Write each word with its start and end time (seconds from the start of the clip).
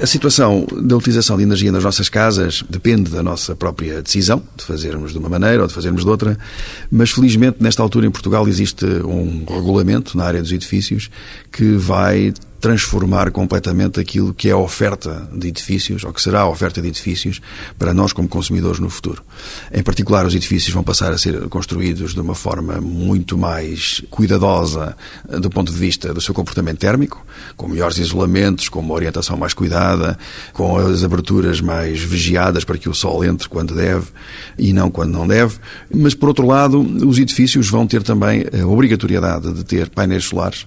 A 0.00 0.06
situação 0.06 0.64
da 0.80 0.96
utilização 0.96 1.36
de 1.36 1.42
energia 1.42 1.72
nas 1.72 1.82
nossas 1.82 2.08
casas 2.08 2.62
depende 2.70 3.10
da 3.10 3.20
nossa 3.20 3.56
própria 3.56 4.00
decisão, 4.00 4.40
de 4.56 4.64
fazermos 4.64 5.10
de 5.10 5.18
uma 5.18 5.28
maneira 5.28 5.62
ou 5.62 5.66
de 5.66 5.74
fazermos 5.74 6.04
de 6.04 6.08
outra, 6.08 6.38
mas 6.88 7.10
felizmente 7.10 7.56
nesta 7.60 7.82
altura 7.82 8.06
em 8.06 8.10
Portugal 8.10 8.46
existe 8.46 8.84
um 8.84 9.44
regulamento 9.48 10.16
na 10.16 10.24
área 10.24 10.40
dos 10.40 10.52
edifícios 10.52 11.10
que 11.50 11.72
vai 11.72 12.32
transformar 12.60 13.30
completamente 13.30 14.00
aquilo 14.00 14.34
que 14.34 14.48
é 14.48 14.52
a 14.52 14.56
oferta 14.56 15.28
de 15.32 15.48
edifícios, 15.48 16.04
ou 16.04 16.12
que 16.12 16.20
será 16.20 16.40
a 16.40 16.48
oferta 16.48 16.82
de 16.82 16.88
edifícios, 16.88 17.40
para 17.78 17.94
nós 17.94 18.12
como 18.12 18.28
consumidores 18.28 18.80
no 18.80 18.90
futuro. 18.90 19.22
Em 19.72 19.82
particular, 19.82 20.26
os 20.26 20.34
edifícios 20.34 20.74
vão 20.74 20.82
passar 20.82 21.12
a 21.12 21.18
ser 21.18 21.48
construídos 21.48 22.14
de 22.14 22.20
uma 22.20 22.34
forma 22.34 22.80
muito 22.80 23.38
mais 23.38 24.02
cuidadosa 24.10 24.96
eh, 25.28 25.38
do 25.38 25.48
ponto 25.48 25.72
de 25.72 25.78
vista 25.78 26.12
do 26.12 26.20
seu 26.20 26.34
comportamento 26.34 26.78
térmico, 26.78 27.24
com 27.56 27.68
melhores 27.68 27.98
isolamentos, 27.98 28.68
com 28.68 28.80
uma 28.80 28.94
orientação 28.94 29.36
mais 29.36 29.54
cuidada, 29.54 30.18
com 30.52 30.76
as 30.76 31.04
aberturas 31.04 31.60
mais 31.60 32.00
vigiadas 32.00 32.64
para 32.64 32.78
que 32.78 32.88
o 32.88 32.94
sol 32.94 33.24
entre 33.24 33.48
quando 33.48 33.74
deve 33.74 34.06
e 34.58 34.72
não 34.72 34.90
quando 34.90 35.12
não 35.12 35.26
deve. 35.26 35.56
Mas, 35.94 36.14
por 36.14 36.28
outro 36.28 36.46
lado, 36.46 36.80
os 36.80 37.18
edifícios 37.18 37.68
vão 37.68 37.86
ter 37.86 38.02
também 38.02 38.44
a 38.52 38.66
obrigatoriedade 38.66 39.52
de 39.52 39.64
ter 39.64 39.88
painéis 39.90 40.24
solares 40.24 40.66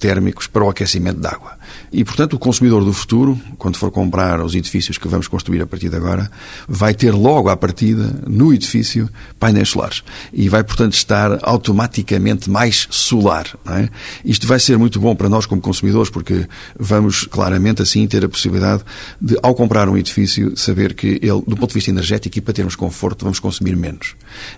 térmicos 0.00 0.46
para 0.46 0.64
o 0.64 0.70
aquecimento 0.70 1.20
de 1.20 1.26
água. 1.26 1.60
E, 1.92 2.04
portanto, 2.04 2.34
o 2.34 2.38
consumidor 2.38 2.84
do 2.84 2.92
futuro, 2.92 3.40
quando 3.58 3.76
for 3.76 3.90
comprar 3.90 4.40
os 4.40 4.54
edifícios 4.54 4.96
que 4.96 5.08
vamos 5.08 5.26
construir 5.28 5.60
a 5.60 5.66
partir 5.66 5.88
de 5.88 5.96
agora, 5.96 6.30
vai 6.68 6.94
ter 6.94 7.12
logo 7.12 7.48
à 7.48 7.56
partida, 7.56 8.14
no 8.26 8.52
edifício, 8.54 9.08
painéis 9.38 9.70
solares. 9.70 10.02
E 10.32 10.48
vai, 10.48 10.62
portanto, 10.62 10.94
estar 10.94 11.38
automaticamente 11.42 12.48
mais 12.48 12.86
solar. 12.90 13.46
É? 13.68 13.88
Isto 14.24 14.46
vai 14.46 14.60
ser 14.60 14.78
muito 14.78 15.00
bom 15.00 15.14
para 15.16 15.28
nós 15.28 15.46
como 15.46 15.60
consumidores, 15.60 16.10
porque 16.10 16.46
vamos 16.78 17.24
claramente 17.24 17.82
assim 17.82 18.06
ter 18.06 18.24
a 18.24 18.28
possibilidade 18.28 18.82
de, 19.20 19.36
ao 19.42 19.54
comprar 19.54 19.88
um 19.88 19.96
edifício, 19.96 20.56
saber 20.56 20.94
que 20.94 21.18
ele, 21.22 21.42
do 21.46 21.56
ponto 21.56 21.68
de 21.68 21.74
vista 21.74 21.90
energético 21.90 22.38
e 22.38 22.40
para 22.40 22.54
termos 22.54 22.76
conforto, 22.76 23.24
vamos 23.24 23.40
consumir 23.40 23.76
menos. 23.76 24.14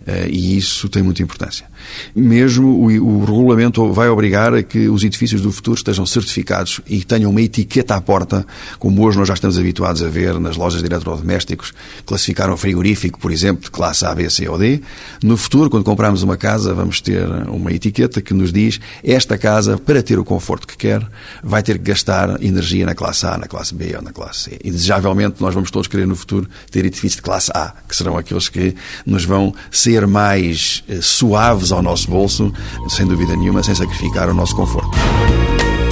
Eh, 0.07 0.29
e 0.31 0.57
isso 0.57 0.89
tem 0.89 1.03
muita 1.03 1.23
importância. 1.23 1.67
Mesmo 2.15 2.69
o, 2.69 3.20
o 3.20 3.25
regulamento 3.25 3.91
vai 3.93 4.09
obrigar 4.09 4.55
a 4.55 4.63
que 4.63 4.89
os 4.89 5.03
edifícios 5.03 5.32
do 5.41 5.53
futuro 5.53 5.77
estejam 5.77 6.05
certificados 6.05 6.81
e 6.87 7.03
tenham 7.05 7.31
uma 7.31 7.41
etiqueta 7.41 7.95
à 7.95 8.01
porta, 8.01 8.47
como 8.79 9.03
hoje 9.03 9.19
nós 9.19 9.29
já 9.29 9.35
estamos 9.35 9.59
habituados 9.59 10.03
a 10.03 10.09
ver 10.09 10.39
nas 10.39 10.57
lojas 10.57 10.83
de 10.83 10.89
eletrodomésticos, 10.89 11.73
classificar 12.05 12.51
um 12.51 12.57
frigorífico, 12.57 13.19
por 13.19 13.31
exemplo, 13.31 13.65
de 13.65 13.71
classe 13.71 14.05
A, 14.05 14.15
B, 14.15 14.29
C 14.29 14.49
ou 14.49 14.59
D. 14.59 14.81
No 15.23 15.37
futuro, 15.37 15.71
quando 15.71 15.85
comprarmos 15.85 16.23
uma 16.23 16.37
casa, 16.37 16.75
vamos 16.75 17.01
ter 17.01 17.27
uma 17.49 17.73
etiqueta 17.73 18.21
que 18.21 18.35
nos 18.35 18.53
diz 18.53 18.81
esta 19.03 19.39
casa, 19.39 19.79
para 19.79 20.03
ter 20.03 20.19
o 20.19 20.25
conforto 20.25 20.67
que 20.67 20.77
quer, 20.77 21.07
vai 21.43 21.63
ter 21.63 21.79
que 21.79 21.85
gastar 21.85 22.43
energia 22.43 22.85
na 22.85 22.95
classe 22.95 23.27
A, 23.27 23.39
na 23.39 23.47
classe 23.47 23.75
B 23.75 23.95
ou 23.97 24.03
na 24.03 24.13
classe 24.13 24.43
C. 24.43 24.59
E 24.63 24.71
desejavelmente 24.71 25.41
nós 25.41 25.55
vamos 25.55 25.71
todos 25.71 25.89
querer 25.89 26.07
no 26.07 26.17
futuro 26.17 26.49
ter 26.71 26.85
edifícios 26.85 27.17
de 27.17 27.23
classe 27.23 27.51
A, 27.55 27.73
que 27.89 27.95
serão 27.95 28.17
aqueles 28.17 28.49
que 28.49 28.75
nos 29.07 29.25
vão 29.25 29.55
ser 29.71 30.07
mais 30.07 30.83
eh, 30.89 31.01
suaves 31.01 31.73
ao 31.73 31.83
nosso 31.83 32.11
bolso, 32.11 32.53
sem 32.89 33.07
dúvida 33.07 33.37
nenhuma, 33.37 33.63
sem 33.63 33.75
sacrificar 33.75 34.29
o 34.29 34.35
nosso 34.35 34.55
conforto. 34.57 34.91
Thank 35.23 35.92